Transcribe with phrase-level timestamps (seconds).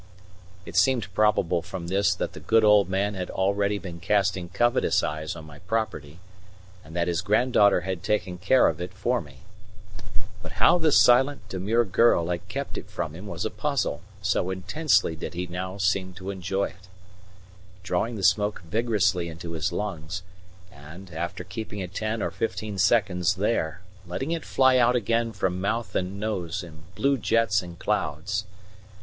[0.65, 5.03] It seemed probable from this that the good old man had already been casting covetous
[5.03, 6.17] eyes on my property,
[6.83, 9.41] and that his granddaughter had taken care of it for me.
[10.41, 14.49] But how the silent, demure girl had kept it from him was a puzzle, so
[14.49, 15.77] intensely did he seem now
[16.15, 16.87] to enjoy it,
[17.83, 20.23] drawing the smoke vigorously into his lungs
[20.71, 25.61] and, after keeping it ten or fifteen seconds there, letting it fly out again from
[25.61, 28.45] mouth and nose in blue jets and clouds.